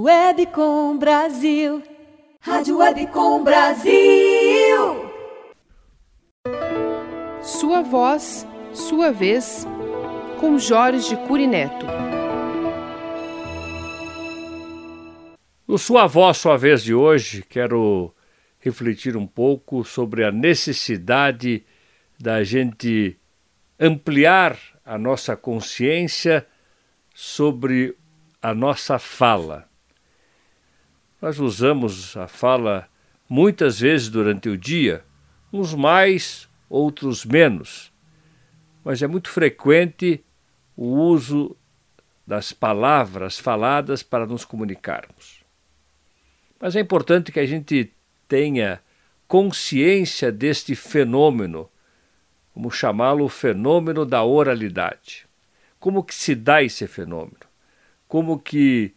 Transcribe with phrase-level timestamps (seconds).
[0.00, 1.82] Webcom Brasil.
[2.40, 5.10] Rádio Webcom Brasil.
[7.42, 9.66] Sua voz, sua vez,
[10.38, 11.84] com Jorge Curineto.
[15.66, 18.14] No Sua Voz, Sua Vez de hoje, quero
[18.60, 21.66] refletir um pouco sobre a necessidade
[22.16, 23.18] da gente
[23.80, 26.46] ampliar a nossa consciência
[27.12, 27.96] sobre
[28.40, 29.67] a nossa fala.
[31.20, 32.88] Nós usamos a fala
[33.28, 35.04] muitas vezes durante o dia,
[35.52, 37.92] uns mais, outros menos,
[38.84, 40.24] mas é muito frequente
[40.76, 41.56] o uso
[42.24, 45.42] das palavras faladas para nos comunicarmos.
[46.60, 47.92] Mas é importante que a gente
[48.28, 48.80] tenha
[49.26, 51.68] consciência deste fenômeno,
[52.54, 55.26] vamos chamá-lo fenômeno da oralidade.
[55.80, 57.38] Como que se dá esse fenômeno?
[58.06, 58.94] Como que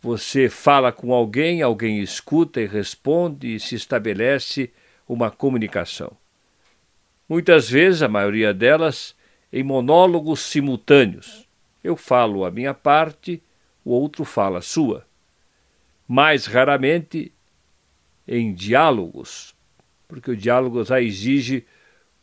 [0.00, 4.70] você fala com alguém, alguém escuta e responde e se estabelece
[5.08, 6.12] uma comunicação.
[7.28, 9.14] Muitas vezes, a maioria delas,
[9.52, 11.48] em monólogos simultâneos.
[11.82, 13.42] Eu falo a minha parte,
[13.84, 15.06] o outro fala a sua.
[16.06, 17.32] Mais raramente
[18.26, 19.54] em diálogos,
[20.06, 21.66] porque o diálogo já exige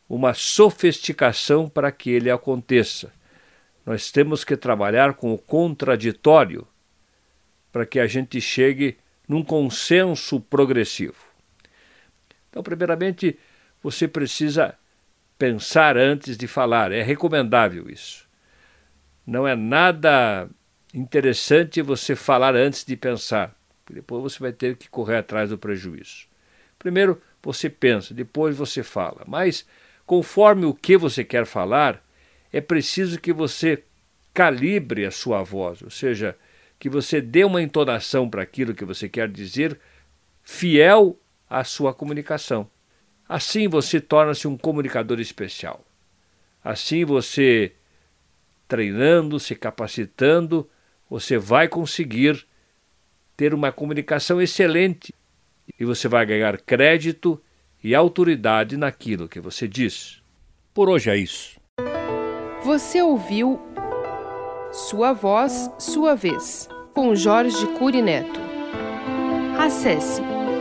[0.08, 3.12] uma sofisticação para que ele aconteça.
[3.84, 6.66] Nós temos que trabalhar com o contraditório
[7.76, 8.96] para que a gente chegue
[9.28, 11.26] num consenso progressivo.
[12.48, 13.38] Então, primeiramente,
[13.82, 14.74] você precisa
[15.38, 18.26] pensar antes de falar, é recomendável isso.
[19.26, 20.48] Não é nada
[20.94, 23.54] interessante você falar antes de pensar
[23.92, 26.26] depois você vai ter que correr atrás do prejuízo.
[26.78, 29.22] Primeiro você pensa, depois você fala.
[29.26, 29.66] Mas,
[30.06, 32.02] conforme o que você quer falar,
[32.50, 33.84] é preciso que você
[34.32, 36.34] calibre a sua voz, ou seja,
[36.78, 39.78] que você dê uma entonação para aquilo que você quer dizer,
[40.42, 41.18] fiel
[41.48, 42.68] à sua comunicação.
[43.28, 45.84] Assim você torna-se um comunicador especial.
[46.62, 47.72] Assim você,
[48.68, 50.68] treinando, se capacitando,
[51.08, 52.46] você vai conseguir
[53.36, 55.14] ter uma comunicação excelente
[55.78, 57.40] e você vai ganhar crédito
[57.82, 60.22] e autoridade naquilo que você diz.
[60.72, 61.56] Por hoje é isso.
[62.62, 63.60] Você ouviu
[64.76, 68.38] Sua Voz, Sua Vez, com Jorge Cury Neto.
[69.58, 70.20] Acesse